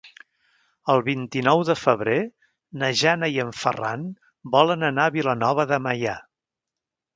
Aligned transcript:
El 0.93 1.01
vint-i-nou 1.09 1.61
de 1.67 1.75
febrer 1.81 2.15
na 2.85 2.89
Jana 3.03 3.31
i 3.35 3.39
en 3.45 3.53
Ferran 3.65 4.09
volen 4.59 4.89
anar 4.91 5.09
a 5.11 5.15
Vilanova 5.21 5.69
de 5.75 5.83
Meià. 5.91 6.19